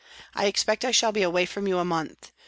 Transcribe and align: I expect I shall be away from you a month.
I 0.33 0.47
expect 0.47 0.83
I 0.83 0.89
shall 0.89 1.11
be 1.11 1.21
away 1.21 1.45
from 1.45 1.67
you 1.67 1.77
a 1.77 1.85
month. 1.85 2.31